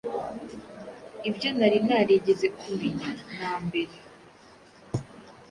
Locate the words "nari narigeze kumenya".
1.57-3.09